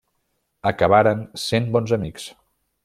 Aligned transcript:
Acabaren 0.71 1.21
sent 1.43 1.71
bons 1.77 1.97
amics. 2.01 2.29